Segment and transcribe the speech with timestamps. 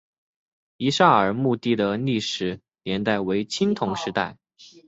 [0.77, 4.35] 乙沙尔墓地的历史年代为青铜时代。